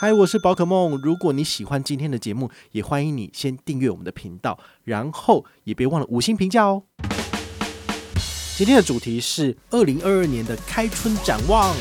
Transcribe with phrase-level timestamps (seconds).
[0.00, 0.96] 嗨，我是宝可梦。
[1.02, 6.84] 如果你喜欢今天的节目，也欢迎你先订阅我们的频道，然后也别忘了五星评价哦。
[8.56, 11.74] 今天的主题是二零二二年的开春展望。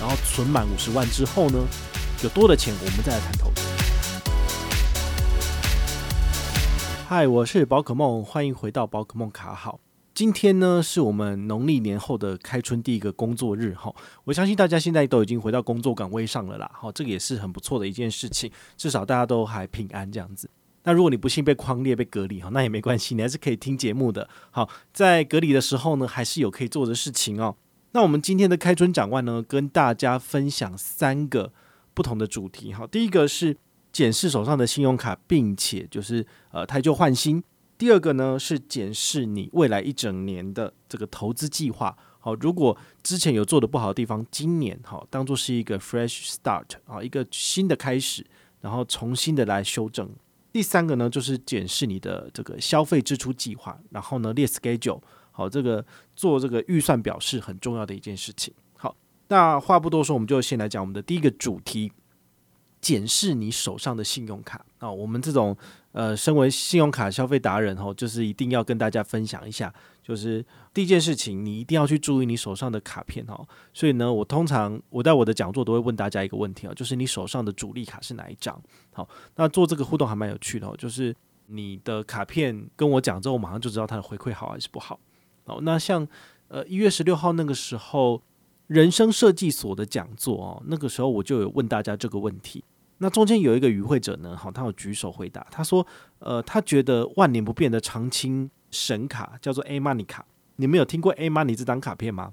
[0.00, 1.58] 然后存满五十万之后呢，
[2.22, 3.62] 有多的钱，我们再来谈投资。
[7.08, 9.80] 嗨，我是宝可梦，欢迎回到宝可梦卡好。
[10.14, 13.92] 今天呢，是我们农历年后的开春第一个工作日哈，
[14.22, 20.48] 我相信大家现在都已经回到工作岗位上了啦，哈，这个也是很不错的一件事情，至少大家都还平安这样子。
[20.84, 24.28] 那如果你不幸被框列被隔离哈，那也没关系，你还是可以听节目的。
[24.52, 27.56] 好，在隔离的时候呢，还是有可以做的事情哦。
[27.90, 31.52] 那我们今天的开春展望呢，跟大家分享三个
[31.92, 32.86] 不同的主题哈。
[32.86, 33.56] 第一个是
[33.90, 37.42] 检视手上的信用卡，并且就是呃汰旧换新。
[37.84, 41.94] 第二个呢，是检视你未来一整年的这个投资计划。
[42.18, 48.24] 好，如果之前有做的不好的地方，今年好当做是一个 fresh start 啊，一个新的开始，
[48.62, 50.08] 然后重新的来修正。
[50.50, 55.02] 第三个呢，就是检视你的这个消费支出计划，然后呢列 schedule。
[55.30, 55.84] 好，这个
[56.16, 58.54] 做这个预算表是很重要的一件事情。
[58.78, 58.96] 好，
[59.28, 61.92] 那话不多说，我们就先来讲我们的第一个主题。
[62.84, 65.56] 检视你手上的信用卡啊，我们这种
[65.92, 73.48] 呃，身为信用卡消费达人吼，就是一定要跟大家分享一下，就是第一件事情，你一定要去注意你手上的卡片哦。
[73.72, 78.60] 所以呢，我通常我在我的讲座都会问大家一个问题啊，就是你手上的主力卡是哪一张？
[78.92, 85.00] 好，那做这个互动还蛮有趣的哦，就是你的卡片跟我讲之后，我马上就知道它的回馈好还是不好。
[85.46, 86.06] 好，那像
[86.48, 88.20] 呃一月十六号那个时候
[88.66, 92.62] 人生设计所的讲座哦，那个时候我就有问大家这个问题。
[93.04, 95.86] 那中间有一个与会者呢，好，他有举手回答，他说，
[96.20, 100.24] 呃，他觉得万年不变的长青神卡叫做 A Money 卡，
[100.56, 102.32] 你们有听过 A Money 这张卡片吗？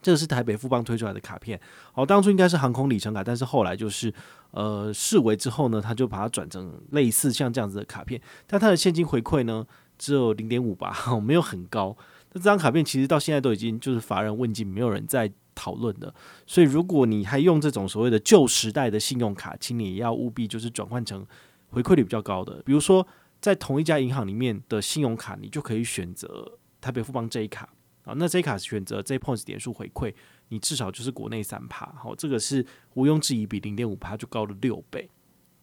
[0.00, 1.60] 这个是台北富邦推出来的卡片，
[1.92, 4.14] 好，当初应该是航空里程卡，但是后来就是
[4.52, 9.66] 呃视为之后呢，他就把它转成类似像这样子的卡片，但它的现金回馈呢
[9.98, 11.96] 只有零点五吧，没有很高。
[12.32, 15.32] 那这张卡片其实到现在都已经就是乏人问津，没有人在。
[15.56, 16.14] 讨论的，
[16.46, 21.26] 所以如果你还用这种所谓的旧时代的信用卡，请你也要务必就是转换成
[21.70, 23.04] 回馈率比较高的，比如说
[23.40, 27.68] 在同一家银行里面的信用卡，你就可以选择台北富邦 J 卡。
[28.04, 30.14] 啊，那 J 卡选择 J Points 点数回馈，
[30.50, 35.10] 你至少就是国内三趴，好，这个是毋庸置疑比零点五趴就高了六倍，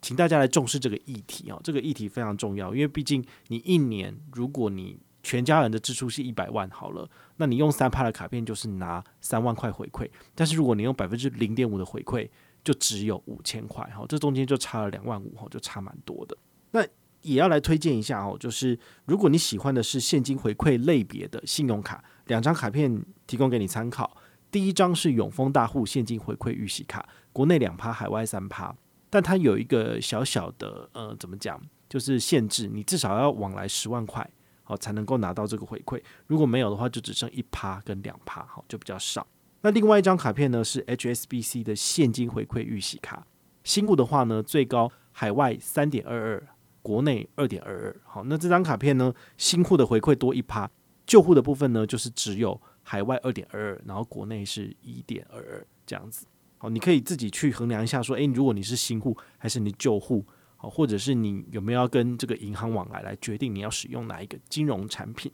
[0.02, 12.30] 请大家来重视这个议题啊，这个议题非常重要，因为毕竟你一年如果你全家人的支出是一百万好了，那你用三趴的卡片就是拿三万块回馈，但是如果你用百分之零点五的回馈，
[12.64, 16.38] 就只有五千块，哈，这中间就差了两万五，哈，就差蛮多的。
[16.72, 16.86] 那
[17.22, 24.18] 也要来推荐一下哦，就是如果你喜欢的是现金回馈类别的信用卡，两张卡片提供给你参考。
[24.52, 28.76] 第一张是永丰大户现金回馈预习卡，国内两趴，海外三趴，
[29.10, 31.60] 但它有一个小小的呃，怎么讲，
[31.90, 34.30] 就是限制，你至少要往来十万块。
[34.64, 36.02] 好，才能够拿到这个回馈。
[36.28, 39.28] 如果没有的话，就只剩一趴跟两趴，好，就比较少。
[39.62, 43.26] 那另外一张卡片呢，是 HSBC 的现金回馈预习卡。
[43.64, 46.48] 新户的话呢，最高海外三点二二，
[46.82, 47.96] 国内二点二二。
[48.06, 50.70] 好，那这张卡片呢，新户的回馈多一趴，
[51.06, 56.26] 旧户的部分呢，就是只有海外二点二二，然后国内是一点二二这样子。
[56.58, 60.26] 好，你可以自己去衡量一下，说，诶，如果你是新户还是你旧户？
[60.70, 65.32] 或者是你有没有要跟这个银行往来来决定你要使用哪一个金融产品？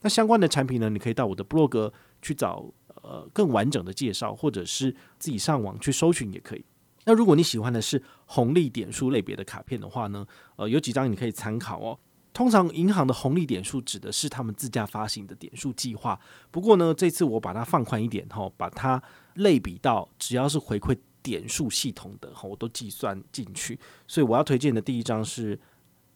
[0.00, 2.64] 那相关的产品呢，你可以到我的部落格去找
[3.02, 6.64] 呃更完整的介绍，或者是自己上网去搜寻也可以。
[7.04, 10.26] 那如果你喜欢的是红利点数类别的卡片的话呢，
[10.56, 11.98] 呃，有几张你可以参考哦。
[12.32, 16.18] 通常银行的红利点数指的是他们自家发行的点数计划，
[16.50, 19.02] 不过呢，这次我把它放宽一点哈，把它
[19.34, 20.96] 类比到只要是回馈。
[21.22, 25.58] 点数系统的哈，我都计算进去，所以我要推荐的第一张是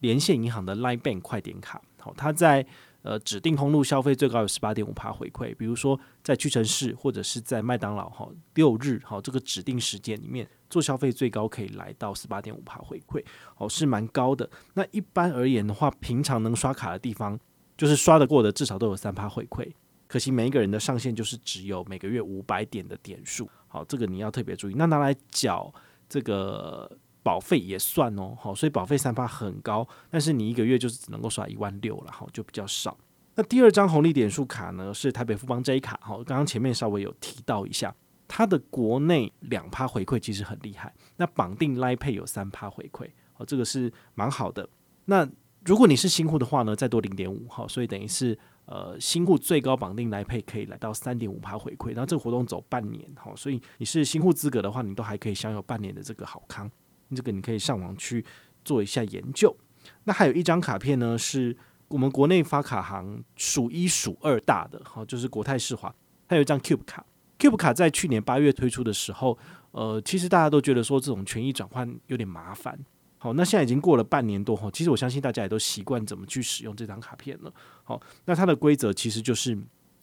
[0.01, 2.67] 连线银行的 Line Bank 快点卡，好，它在
[3.03, 13.25] 呃指定通路消费最高有十八点五趴回馈，比如说在屈臣氏或者是在麦当劳哈，六日哈这个指定时间里面做消费最高可以来到十八点五趴回馈，
[13.57, 14.49] 哦是蛮高的。
[14.75, 17.39] 那一般而言的话，平常能刷卡的地方，
[17.77, 19.73] 就是刷得过的至少都有三趴回馈。
[20.09, 24.75] 可惜每一个人的上限就是只有每个月五百点的点数，好，这个你要特别注意。
[24.75, 25.71] 那拿来缴
[26.09, 26.91] 这个
[27.23, 32.97] 保费也算哦，好，所以保费三趴很高，但是你一个月就是只能够刷一万六了，好，就比较少。
[33.35, 37.95] 那第二张红利点数卡呢，是台北富邦 J 卡，好，刚刚前面稍微有提到一下，
[38.27, 44.67] 它的国内两趴回馈其实很厉害，那绑定 Line Pay 有三趴回馈，好，这个是蛮好的。
[45.05, 45.29] 那
[45.67, 48.39] 如果你是新户的话呢，再多零点五，好，所以等于是。
[48.67, 56.71] 呃新户最高绑定来配可以来到三点五趴回馈，然后这个活动走半年，好，所以你是新户资格的话，你都还可以享有半年的这个好康，
[57.15, 58.25] 这个你可以上网去
[58.65, 59.57] 做一下研究。
[60.05, 61.57] 那还有一张卡片呢，是
[61.89, 65.95] 我们国内发卡行数一数二大的，好，就是国泰世华，
[66.27, 67.07] 它有一张 Cube 卡
[67.39, 69.39] ，Cube 卡在去年八月推出的时候，
[69.71, 72.77] 呃，其实大家都觉得说这种权益转换有点麻烦。
[73.19, 77.53] 好，那现在已经过了半年多哈，其实我相信大家也都习惯怎么去使用这张卡片了。
[77.83, 79.57] 好，那它的规则其实就是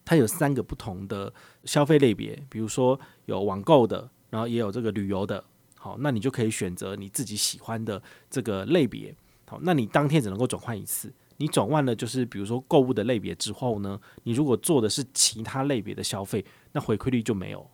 [0.04, 1.32] 它有三个不同的
[1.64, 5.44] 消费类别，比如说有网购的，然后也有这个旅游的。
[5.78, 9.16] 好，那你就可以选择你自己喜欢的这个类别。
[9.46, 11.14] 好，那你当天只能够转换一次。
[11.38, 17.70] 你转换了就是比如说购物的类别之后呢，你如果做的是其他类别的消费，那回馈率就没有。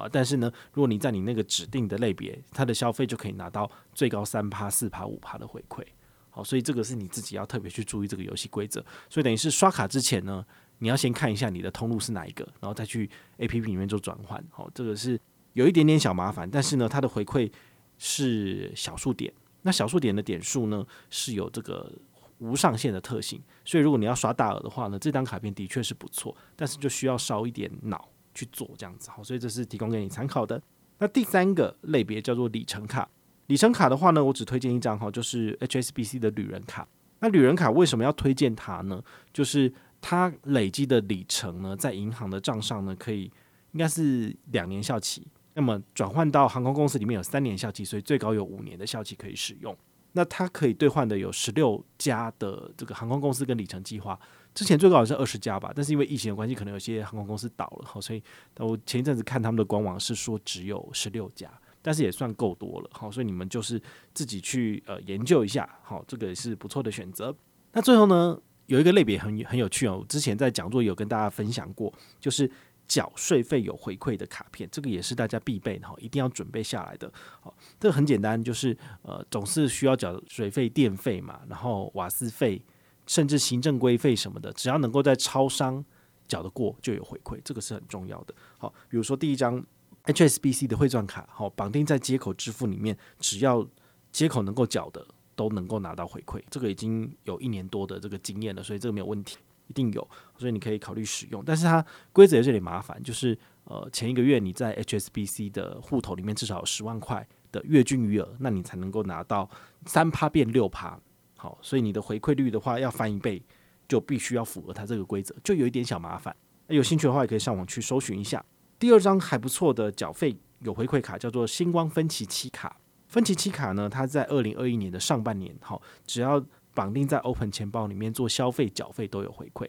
[0.00, 5.84] 啊，但是呢，如果你在你那个指定的类别，它的消费就可以拿到最高三趴、四趴、五趴的回馈。
[6.30, 8.84] 好，所以这个是你自己要特别去注意这个游戏规则。
[9.08, 10.44] 所以等于是刷卡之前呢，
[10.78, 13.08] 你要先看一下你的通路是哪一个，然后再去
[13.38, 14.44] APP 里面做转换。
[14.50, 15.16] 好，这个是
[15.52, 17.48] 有一点点小麻烦，但是呢，它的回馈
[17.96, 19.32] 是小数点。
[19.62, 21.92] 那小数点的点数呢，是有这个
[22.38, 23.40] 无上限的特性。
[23.64, 28.08] 所以如果你要刷大额的话呢，这张卡片的确是不错，但是就需要烧一点脑。
[28.34, 30.60] 去做这样子好，所以这是提供给你参考的。
[30.98, 33.08] 那第三个类别叫做里程卡，
[33.46, 36.86] 里程卡的话呢，我只推荐一张哈，就是 HSBC 的旅人卡。
[37.20, 39.02] 那旅人卡为什么要推荐它呢？
[39.32, 43.24] 就是它累积的里程呢，在银行的账上呢，可以
[43.72, 49.76] 应该是两年效期，那么转换到航空公司里面有三年效期，所以最高有五年的效期可以使用。
[50.12, 54.18] 那它可以兑换的有十六家的这个航空公司跟里程计划。
[54.54, 58.22] 之前最高好像是二十家吧，但是因为疫情的关系，可能有些航空公司倒了，好所以
[58.58, 61.50] 我前一阵子看他们的官网是说只有十六家，
[61.82, 67.34] 但是也算够多了，好，所以你们就是自己去呃研究一下，好，这个也是不错的选择。
[67.72, 72.48] 那最后呢，有一个类别很很有趣哦，之前在讲座有跟大家分享过，就是
[72.86, 77.12] 缴税费有回馈的卡片，这个也是大家必备的哈，一定要准备下来的。
[77.40, 82.64] 好，这个很简单，就是呃总是需要缴水费、电费嘛，然后瓦斯费。
[83.06, 85.84] 甚至行政规费什么的，只要能够在超商
[86.26, 88.34] 缴得过，就有回馈，这个是很重要的。
[88.58, 89.64] 好，比如说第一张
[90.04, 93.66] HSBC 的汇钻卡，好，绑定在接口支付里面，只要
[94.10, 96.42] 接口能够缴的，都能够拿到回馈。
[96.50, 100.08] 这个已经有一年多的这个经验了，所以这个没有问题，一定有，
[100.38, 101.42] 所以你可以考虑使用。
[101.44, 109.48] 但是它规则有点麻烦，就是呃前一个月你在 HSBC 的户头里面至少有十万块的月均余额，那你才能够拿到
[109.86, 110.98] 三趴变六趴。
[111.44, 113.42] 好，所以你的回馈率的话要翻一倍，
[113.86, 116.34] 就必须要符合它这个规则，就有一点小麻烦。
[116.68, 118.42] 有兴趣的话，也可以上网去搜寻一下。
[118.78, 122.80] 第二张还不错的缴费有回馈卡叫做星光分期七卡。
[123.08, 126.42] 分期七卡呢，它在二零二一年的上半年，好，只要
[126.72, 129.68] 绑定在 Open 钱包里面做消费缴费都有回馈。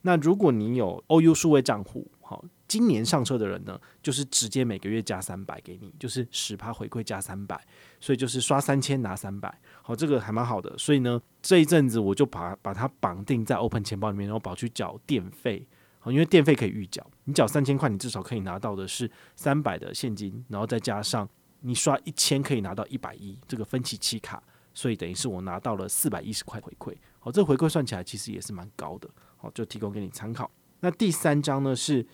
[0.00, 7.62] 那如果你有 OU 数位账户，好，今年上车的人呢，就是直接每个月加三百给你，就是十趴回馈加三百，
[8.00, 9.60] 所以就是刷三千拿三百，
[9.90, 10.72] 好，这个还蛮好的。
[10.78, 15.66] 所以呢，这一阵子我就把把它绑定在 Open 钱包里面，然后跑去缴电费，
[15.98, 21.28] 好，因为电费可以预缴，你缴三千块，你至少可以拿到的是三百的现金，然后再加上
[21.62, 24.40] 你刷一千可以拿到一百一，这个分期期卡，
[24.72, 29.10] 所以等于是我拿到了四百一十块回馈，好，这回馈算起来其实也是蛮高的。
[29.38, 30.48] 好，就提供给你参考。
[30.78, 32.06] 那第三张呢是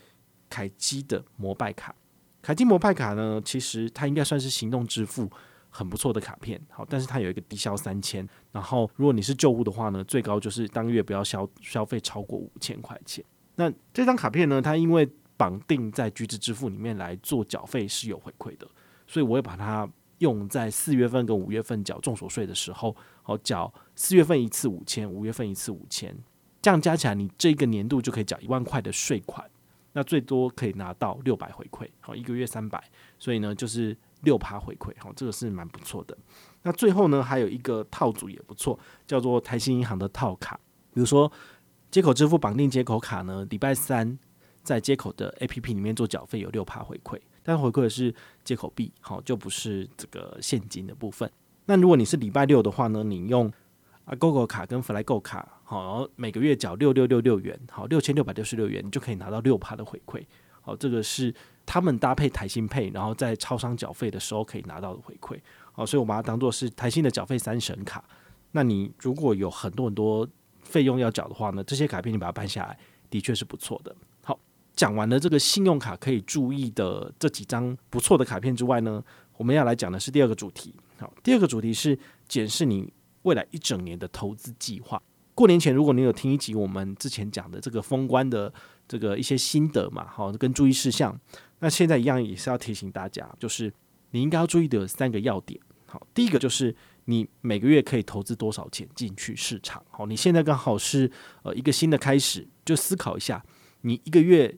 [0.49, 1.93] 凯基的摩拜卡。
[2.41, 5.29] 凯基摩拜卡呢，其实它应该算是行动支付
[5.77, 6.59] 很不错的卡片。
[6.71, 8.27] 好，但是它有一个低消三千。
[8.51, 13.23] 然后如果你是旧户的话呢，最高就是当月不要消消费超过五千块钱。
[13.55, 15.07] 那这张卡片呢，它因为
[15.37, 18.67] 绑定在橘子支付里面来做缴费是有回馈的，
[19.05, 26.15] 所以我会把它用在四月份跟五月份缴综所税的时候，好，缴四月份一次五千，五月份一次五千。
[26.59, 29.47] 这样加起来，你这个年度就可以缴一万块的税款，
[29.93, 32.83] 那最多可以拿到六百回馈，好，一个月三百，
[33.19, 36.17] 所以呢就是六趴回馈，好，这个是蛮不错的。
[36.63, 40.59] 那最后呢还有一个套组也不错，叫做台新银行的套卡，
[40.93, 41.31] 比如说
[41.89, 44.17] 接口支付绑定接口卡呢，礼拜三
[44.63, 51.31] 在接口的 APP 里面做缴费有六趴回馈，但回馈的是接口币，好，就不是这个现金的部分。
[51.65, 53.51] 那如果你是礼拜六的话呢，你用
[54.03, 60.25] 啊，GoGo 卡跟 FlyGo 卡，好，然后每个月缴六六六六元，好，六千六百六十六元，你就可以拿到六趴的回馈，
[60.61, 61.33] 好，这个是
[61.67, 65.37] 他们搭配台新配然后在超商缴费的时候可以拿到的回馈，
[65.73, 68.03] 好，所以我把它当做是台新的缴费三神卡。
[68.53, 70.27] 那你如果有很多很多
[70.63, 73.93] 费用要缴的话呢，这些卡片你把它办下来，的确是不错的。
[74.23, 74.39] 好，
[74.73, 79.03] 讲完了这个信用卡可以注意的这几张不错的卡片之外呢，
[79.35, 80.73] 我们要来讲的是第二个主题。
[80.97, 82.91] 好，第二个主题是检视你
[83.23, 84.99] 未来一整年的投资计划，
[85.35, 88.51] 过年前，如果你有听一集我们之前讲的这个封关的
[88.87, 91.15] 这个一些心得嘛，好，跟注意事项，
[91.59, 93.73] 那现在一样也是要提醒大家，就是
[94.11, 95.59] 你应该要注意的三个要点。
[95.85, 99.83] 好，第一个就是你每个月可以投资多少钱进去市场。
[99.89, 101.09] 好，你现在刚好是
[101.43, 103.43] 呃一个新的开始，就思考一下，
[103.81, 104.53] 你一个月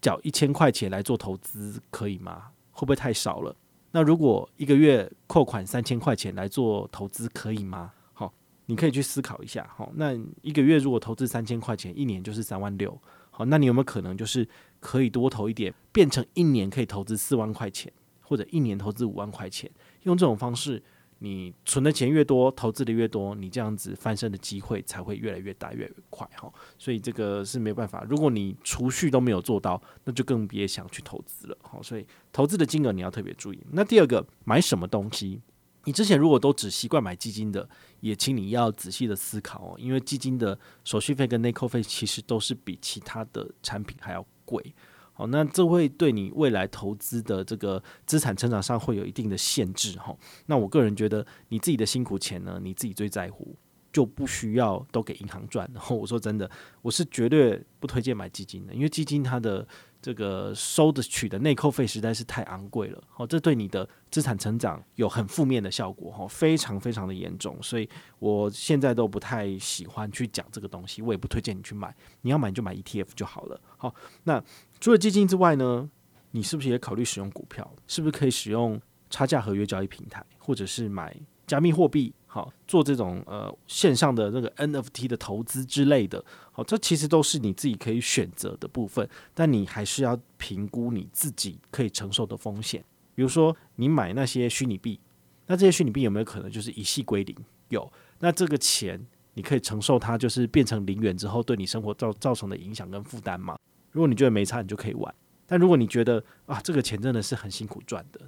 [0.00, 2.50] 缴一千块钱来做投资可以吗？
[2.72, 3.54] 会不会太少了？
[3.92, 7.92] 那如果一个月扣款三千块钱来做投资可以吗？
[8.12, 8.34] 好，
[8.66, 9.64] 你可以去思考一下。
[9.76, 13.00] 好，那一个月如果投资三千块钱，一年就是三万六。
[13.30, 14.46] 好，那你有没有可能就是
[14.84, 19.70] 可以多投一点，变成一年可以投资四万块钱，或者一年投资五万块钱？
[20.02, 20.82] 用这种方式，
[21.20, 26.52] 你存的钱越多，投资的越多，你这样子翻身的机会才会越来越大，越来越快哈。
[26.78, 28.04] 所以这个是没办法。
[28.06, 31.56] 如果你储蓄都没有做到，那就更别想去投资了。
[31.62, 33.58] 好，所以投资的金额你要特别注意。
[33.72, 35.40] 那第二个，买什么东西？
[35.86, 37.66] 你之前如果都只习惯买基金的，
[38.00, 44.74] 也请你要仔细的思考哦，因为基金的手续费跟内扣费其实都是比其他的产品还要贵。
[45.12, 50.16] 好，那这会对你未来投资的这个资产成长上会有一定的限制哈。
[50.46, 53.54] 那我个人觉得，你自己的辛苦钱呢，你自己最在乎，
[53.92, 55.70] 就不需要都给银行赚。
[55.72, 56.50] 然 后我说真的，
[56.82, 59.66] 我是绝对不推荐买基金的，因为基金它的。
[60.04, 73.94] 这个收的取的内扣费实在是太昂贵了，好，这对你的资产成长有很负面的效果，哈，非常非常的严重，所以我现在都不太喜欢去讲这个东西，我也不推荐你去买，你要买你就买 ETF 就好了，好，
[74.24, 74.44] 那
[74.78, 75.88] 除了基金之外呢，
[76.32, 77.74] 你是不是也考虑使用股票？
[77.86, 82.12] 是不是可以使用差价合约交易平台，或者是买加密货币？
[82.34, 92.84] 好，做这种呃线上的那个 NFT 的投资之类的，好，这其实都是你自己可以选择的部分，但你还是要评估你自己可以承受的风险。
[93.14, 94.98] 比如说，你买那些虚拟币，
[95.46, 97.36] 那这些虚拟币有没有可能就是一系归零？
[97.68, 97.88] 有，
[98.18, 99.00] 那这个钱
[99.34, 103.56] 你可以承受它就是变成零元之后对你生活造造成的影响跟负担吗？
[103.92, 105.08] 如果你觉得没差，你就可以玩；
[105.46, 108.20] 但如果你觉得啊，这个钱真的是很辛苦赚的，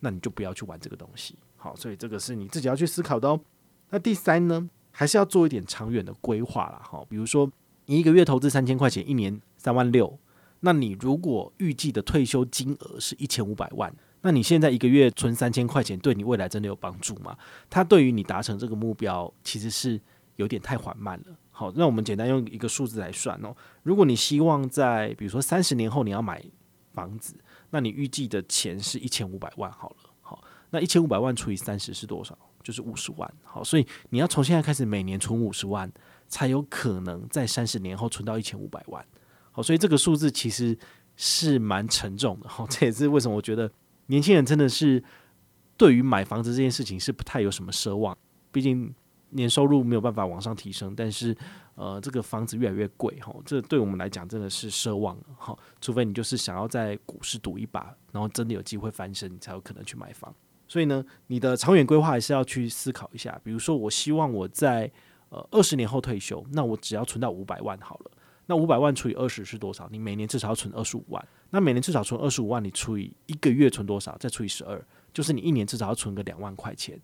[0.00, 1.34] 那你就不要去玩这个东西。
[1.58, 3.38] 好，所以这个是你自己要去思考的哦。
[3.90, 6.80] 那第三呢，还是要做一点长远的规划啦。
[6.82, 7.50] 哈，比如说
[7.86, 10.18] 你一个月投资三千块钱，一年三万六，
[10.60, 17.36] 那你如果预计的退休金额是一千五百万，那你现在一个月存三千块钱，对你未来真的有帮助吗？
[17.68, 20.00] 它对于你达成这个目标，其实是
[20.36, 21.36] 有点太缓慢了。
[21.50, 23.52] 好，那我们简单用一个数字来算哦。
[23.82, 26.44] 如果你希望在比如说三十年后你要买
[26.92, 27.34] 房子，
[27.70, 29.96] 那你预计的钱是一千五百万，好了。
[30.70, 32.36] 那一千五百万除以三十是多少？
[32.62, 33.32] 就是五十万。
[33.42, 35.90] 好，所以你要从现在开始每年存五十万，
[36.28, 39.04] 才有可能在三十年后存到一千五百万。
[39.50, 40.76] 好，所以这个数字其实
[41.16, 42.48] 是蛮沉重的。
[42.48, 43.70] 好，这也是为什么我觉得
[44.06, 45.02] 年轻人真的是
[45.76, 48.16] 对于买房子这件事情是不太有什么奢望。
[48.52, 48.94] 毕竟
[49.30, 51.34] 年收入没有办法往上提升，但是
[51.76, 53.18] 呃，这个房子越来越贵。
[53.20, 55.16] 哈，这对我们来讲真的是奢望。
[55.38, 60.34] 好，除非你就是想要在股市赌一把，然后真的有机会翻身，你才有可能去买房。
[60.68, 63.40] 所以呢，你的长远规划还是要去思考一下。
[63.42, 64.88] 比如说，我希望我在
[65.30, 68.10] 呃二十年后退休，那我只要存到五百万好了。
[68.46, 69.88] 那五百万除以二十是多少？
[69.90, 71.28] 你每年至少要存二十五万。
[71.50, 74.16] 那每年至少存二十五万，你除以一个月存多少？
[74.18, 74.82] 再除以十二，
[75.12, 76.98] 就是你一年至少要存个两万块钱。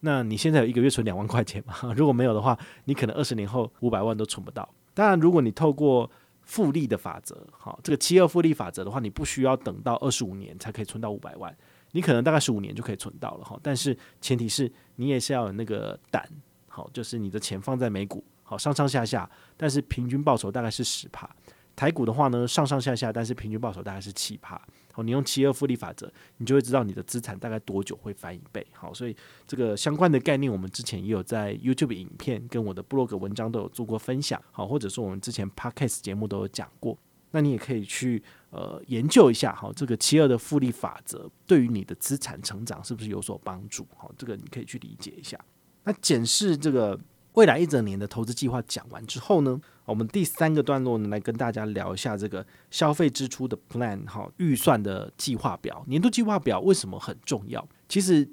[0.00, 1.74] 那你现在有一个月存两万块钱吗？
[1.96, 4.68] 如果没有的话，你可能二十年后五百万都存不到。
[4.94, 6.08] 当然，如果你透过
[6.42, 11.56] 复利的法则，好，这个七二复利法则的话，你不需要等到二十五年才可以存到五百万。
[11.98, 16.24] 你可能大概十五年就可以存到了哈，但是前提是你也是要有那个胆，
[16.68, 21.28] 好，就是你的钱放在美股，好，上上下下，但是平均报酬大概是十趴。
[21.74, 24.60] 台股的话呢，上上下下，但是平均报酬大概是七趴。
[24.92, 28.64] 好，你用七二复利法则，你就会知道你的资产大概多久会翻一倍。
[28.72, 36.96] 好，所以这个相关的概念，我们之前也有在 YouTube 影片跟我的部落格文章都有做过分享，好，或者说我们之前 Podcast 节目都有讲过。
[37.30, 43.86] 那你也可以去呃研究一下哈，这个七二的复利法则对于你的资产成长是不是有所帮助？
[43.96, 45.38] 好，这个你可以去理解一下。
[45.84, 46.98] 那检视这个
[47.34, 57.68] 未来一整年的投资计划讲完之后呢，我们第三个段落呢，来跟大家聊一下这个消费支出的 plan 哈，预算的计划表、年度计划表为什么很重要？
[57.88, 58.28] 其实，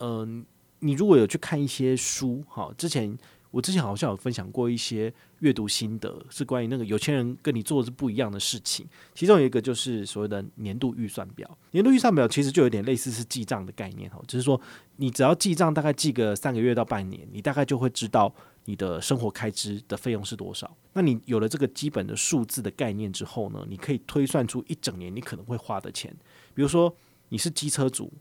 [0.00, 0.44] 嗯、
[0.80, 3.18] 你如果有去看一些书哈，之前。
[3.50, 8.86] 我之前好像有分享过一些阅读心得，是关于那个有钱人跟你做的是不一样的事情。
[9.14, 11.48] 其中有一个就是所谓的年度预算表。
[11.70, 14.60] 年度预算表其实就有点类似是记账的概念哈，就是说
[14.96, 18.30] 你只要记账，大概记个三个月到半年，你大概就会知道
[18.66, 20.70] 你的生活开支的费用是多少。
[20.92, 26.14] 那你有了这个基本的数字的概念之后呢，你可以推算出一整年你可能会花的钱。
[26.54, 26.94] 比如说
[27.30, 28.12] 你是机车族，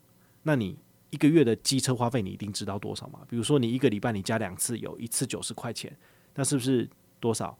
[0.43, 0.77] 那你。
[1.09, 3.21] 一个月的机车花费你一定知道多少吗？
[3.29, 5.95] 比如说你一个礼拜你加两次油，一次九十块钱，
[6.35, 7.57] 那是不是多少？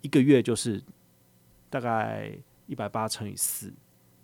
[0.00, 0.82] 一个月就是
[1.70, 2.32] 大概
[2.66, 3.72] 一百八乘以四，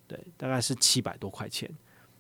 [0.07, 1.71] 对，大概是七百多块钱。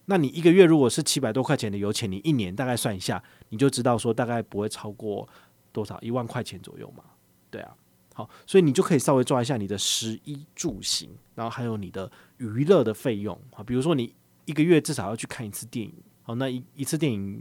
[0.06, 5.28] 那你一个月如果是七百多块钱的油钱，你一年大概算一下，你就知道说大概不会超过
[5.72, 7.04] 多少一万块钱左右嘛？
[7.50, 7.74] 对啊，
[8.12, 17.40] 好，所以你就可以稍微抓一下你的食衣住行，然后还有你的娱乐的费用啊，比如说你一个月至少要去看一次电影，好，那一一次电影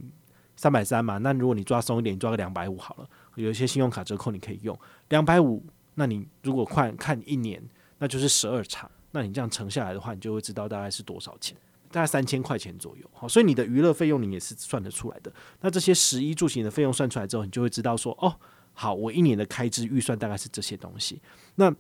[0.56, 4.78] 三百三嘛，那如果你抓松一点，你抓个两百五好了，有一些信用卡折扣你可以用
[5.10, 7.62] 两百五，那你如果看看一年，
[7.98, 11.58] 那就是十二场，那你这样乘下来的话，你就会知道大概是多少钱。
[11.92, 15.32] 大概三千块钱左右，好，所以你的娱乐费用你也是算得出来的。
[15.62, 18.36] 那这些食衣住行的费用算出来之后，你就会知道说，哦，
[18.74, 21.22] 好，我一年的开支预算大概是这些东西。
[21.54, 21.72] 那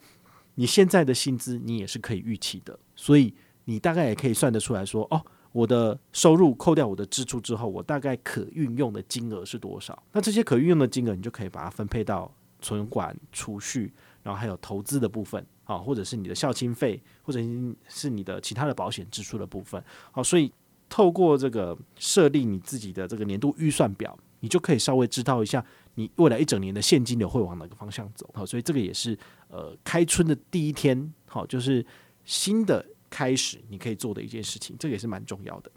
[0.53, 3.33] 你现在的薪资你也是可以预期的，所以
[3.65, 5.19] 你大概也可以算得出来说，哦，
[5.53, 10.03] 我的收入扣掉我的支出之后，我大概可运用的金额是多少？
[10.11, 12.29] 那这些可运用的金额，你就可以把它分配到
[12.61, 15.45] 存款、储蓄，然后还有投资的部分。
[15.65, 17.39] 啊，或者是你的孝亲费，或者
[17.87, 19.81] 是你的其他的保险支出的部分。
[20.11, 20.51] 好，所以
[20.89, 28.29] 透过这个设立你自己的这个年度预算表，你就可以稍微知道一下你未来一整年的现金流会往哪个方向走。
[28.33, 29.17] 好，所以这个也是
[29.47, 31.85] 呃开春的第一天，好，就是
[32.25, 35.71] 新的开始，你可以做的一件事情，这也是蛮重要的。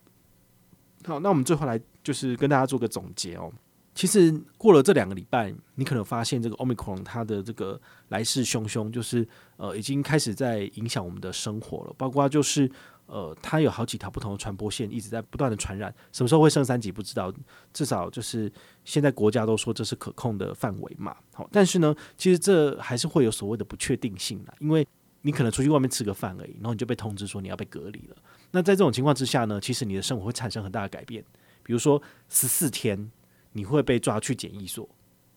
[1.04, 3.52] 好，那我们最后来就是跟大家做个总结哦。
[3.94, 7.78] 其实过了这两个礼拜，你可能发现这个 Omicron 它的这个
[8.08, 9.26] 来势汹汹，就是
[9.58, 11.94] 呃已经开始在影响我们的生活了。
[11.98, 12.70] 包括就是
[13.06, 17.32] 呃它有好几条不同的传播线一直在不断的传染，什么时候会升三级不知道，
[17.72, 18.50] 至少就是
[18.84, 21.16] 现在国家都说这是可控的范围嘛。
[21.32, 24.86] 好，但是呢，其实这还是会有所谓的不确定性啦，因为
[25.26, 28.16] 你可能出去外面吃个饭而已，然后你就被通知说你要被隔离了。
[28.52, 31.22] 那在这种情况之下呢，其实你的生活会产生很大的改变，
[31.62, 33.10] 比如说十四天。
[33.52, 34.86] 你会被抓去检疫所，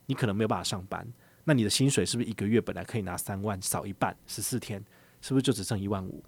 [0.06, 1.08] 你可能没有办法上班，
[1.46, 4.84] 那你的薪水是不是一个月本来可以拿三万，少一半，十四天
[5.22, 6.22] 是不是就只剩一万五？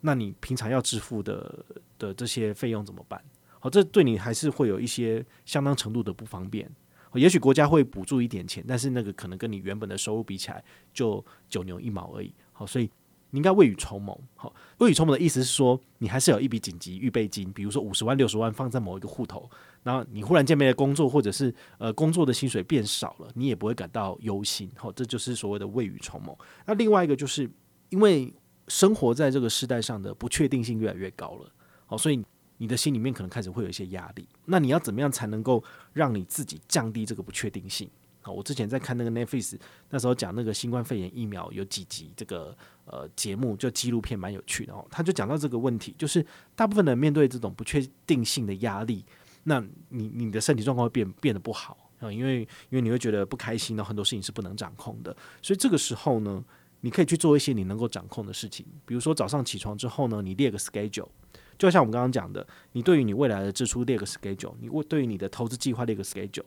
[0.00, 1.64] 那你平常要支付的
[2.00, 3.22] 的这些费用怎么办？
[3.60, 6.68] 好，这对你还是会有一些相当程度的不方便。
[7.14, 12.34] 也许国家会补助一点钱，但是那个可能跟你原本的收入比起来，就九牛一毛而已。
[12.60, 12.90] 好，所以。
[13.32, 19.48] 你应该未雨绸缪，好，未雨绸缪的意思是说，你还是有一笔紧急预备金，比如说五十万、六十万放在某一个户头，
[19.84, 26.36] 然后你忽然间没了工作，或者是呃工作的薪水变少了，你也不会感到忧心，好，这就是所谓的未雨绸缪。
[26.66, 27.48] 那另外一个就是
[27.90, 28.34] 因为
[28.66, 31.52] 生活在这个时代上的不确定性越来越高了，
[31.86, 32.20] 好，所以
[32.58, 34.26] 你的心里面可能开始会有一些压力。
[34.44, 37.88] 那你要怎么样才能够让你自己降低这个不确定性？
[38.22, 42.54] 啊，我之前在看那个 Netflix，那时候讲那个新冠肺炎疫苗有几集这个
[42.84, 44.86] 呃节目，就纪录片蛮有趣的哦。
[44.90, 49.04] 他就讲到这个问题，就是大部分人面对这种不确定性的压力，
[49.44, 55.16] 那你你的身体状况会变变得不好啊，因为因为你会觉得不开心，然后很多事情是不能掌控的。
[55.40, 56.44] 所以这个时候呢，
[56.82, 61.08] 你可以去做一些你能够掌控的事情，比如说早上起床之后呢，你列个 schedule，
[61.56, 66.44] 就像我们刚刚讲的，你对于你未来的支出列个 schedule，你为对于你的投资计划列个 schedule。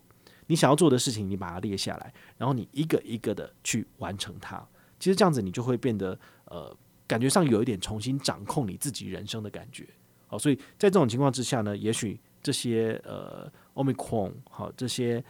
[0.48, 4.66] 你想要做的事情，你把它列下来，然后你一个一个的去完成它。
[5.00, 6.76] 其实这样子，你就会变得呃，
[7.06, 9.88] 感觉上有一点重新掌控你自己人生的感觉。
[10.28, 15.24] 好，所以在这种情况之下呢，也许这些呃，Omicron 好，这些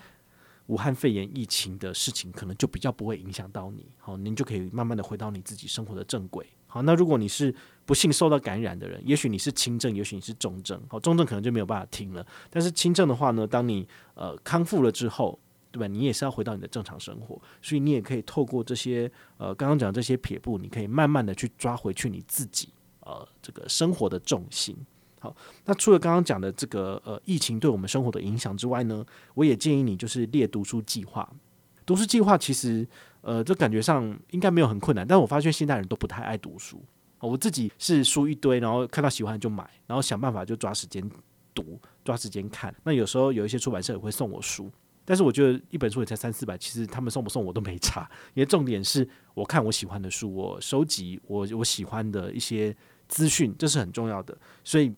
[0.68, 3.86] 武汉肺炎疫情的事情，可能就比较不会影响到你。
[3.98, 6.48] 好，您就可以慢慢的回到你自己生活的正轨。
[6.74, 7.54] 好，那如果你是
[7.86, 12.26] 不幸受到感染的人，也许你是轻症，也许你是重症，好，重症可能就没有办法听了。
[12.50, 15.38] 但是轻症的话呢，当你呃康复了之后，
[15.72, 15.86] 对吧？
[15.86, 22.70] 你也是要回到你的正常生活，所以你也可以透过这些呃刚刚讲的这些撇步，你可以慢慢的去抓回去你自己
[23.02, 24.76] 呃这个生活的重心。
[25.20, 29.06] 好，那除了刚刚讲的这个呃疫情对我们生活的影响之外呢，
[29.36, 31.32] 我也建议你就是列读书计划。
[31.86, 32.88] 读书计划其实。
[33.24, 36.84] 呃，这感觉上应该没有很困难，但我发现现代人都不太爱读书。
[37.20, 41.02] 我自己是书一堆，然后看到喜欢就买，然后想办法就抓时间
[41.54, 42.76] 读，抓时间看。
[42.84, 44.70] 那有时候有一些出版社也会送我书，
[45.06, 48.02] 但是我觉得一本书也才三四百，其实他们送不送我都没差。
[48.34, 52.76] 因为重点是我看我喜欢的书，我收集我我喜欢的一些
[53.08, 54.38] 资讯，这是很重要的。
[54.66, 54.94] 所以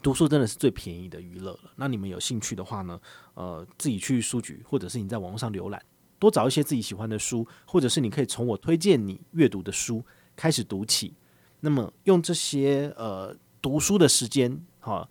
[0.00, 1.72] 读书真的是最便宜的娱乐了。
[1.74, 3.00] 那你们有兴趣的话呢，
[3.34, 5.82] 呃，自己去书局，或者是你在网络上浏览。
[6.18, 10.04] 多找一些自己喜欢的书，或者是你可以从我推荐你阅读的书
[10.36, 11.14] 开始读起。
[11.60, 15.08] 那么用这些呃读书的时间，哈，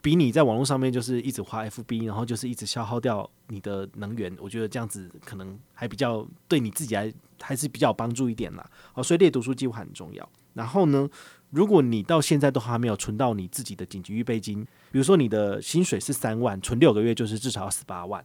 [0.00, 8.70] 比你在网络上面就是一直花 FB，然后就是一直消耗掉你的能源，我觉得这样子可能还比较对你自己来还是比较有帮助一点啦。
[8.92, 10.28] 好，所以列读书计划很重要。
[10.54, 11.08] 然后呢，
[11.50, 18.24] 如果你到现在都还没有存到你自己的紧急预备金，比如说你的薪水是三万，存六个月就是至少要十八万。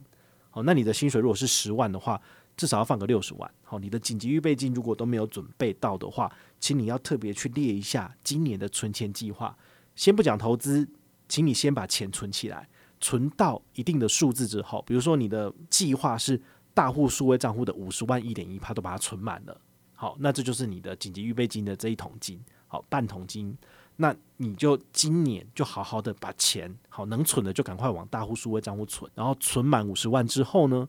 [0.58, 2.20] 哦，那你的薪水如果是十万的话，
[2.56, 3.48] 至少要放个六十万。
[3.62, 9.56] 好，你的紧急预备金如果都没有准备到的话，请你要特别去列一下今年的存钱计划。
[9.94, 10.88] 先不讲投资，
[11.28, 12.68] 请你先把钱存起来，
[13.00, 16.40] 存到一定的数字之后，比如说你的计划是
[16.74, 19.60] 大户数位账户的五十万一点一趴都把它存满了。
[19.94, 23.56] 好，那这就是你的紧急预备金的这一桶金，好，半桶金。
[24.00, 30.88] 那你就今年就好好的把钱好能存的就赶快往大户数位账户存，然后存满五十万之后呢，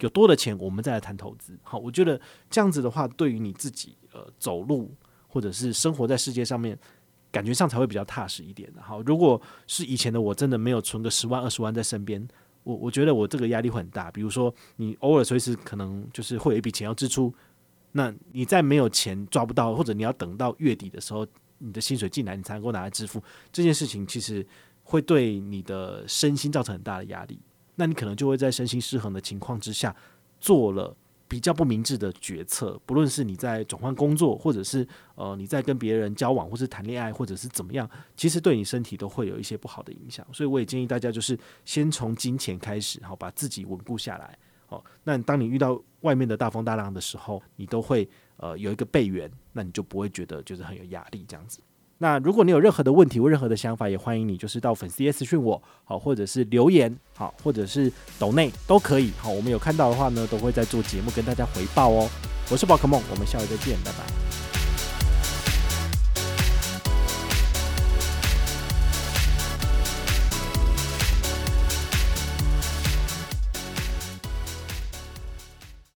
[0.00, 1.58] 有多的钱我们再来谈投资。
[1.62, 2.20] 好，我觉得
[2.50, 4.94] 这样子的话，对于你自己呃走路
[5.26, 6.78] 或者是生活在世界上面，
[7.32, 8.82] 感觉上才会比较踏实一点的。
[8.82, 12.28] 好，如果是以前的我真的没有存个十万二十万在身边，
[12.62, 14.10] 我我觉得我这个压力会很大。
[14.10, 17.34] 比如说你偶尔随时可能就是会有一笔钱要支出，
[17.92, 21.26] 那你在没有钱抓不到，或者你要等到月底的时候。
[21.62, 24.44] 你的薪水进来，你才能够拿来支付这件事情，其实
[24.82, 27.38] 会对你的身心造成很大的压力。
[27.76, 29.94] 那你可能就会在身心失衡的情况之下，
[30.40, 30.96] 做了
[31.28, 32.80] 比较不明智的决策。
[32.84, 40.26] 不论是你在转换工作，或者是呃你在跟别人交往，或是谈恋爱，或者是怎么样，其实对你身体都会有一些不好的影响。
[40.32, 44.38] 所以我也建议大家，就是先从金钱开始，好把自己稳固下来。
[44.66, 48.08] 好，那当你遇到外面的大风大浪的时候，你都会。
[48.40, 51.60] 呃，有一个备援，那你就不会觉得就是很有压力这样子。
[51.98, 59.10] 那如果你有任何的问题或任何的想法，也欢迎你就是到粉丝页私讯我，好，或者是留言，好，或者是抖内都可以。
[59.18, 62.08] 好，我们有看到的话呢，都会在做节目跟大家回报哦。
[62.50, 64.29] 我是宝可梦，我们下回再见，拜拜。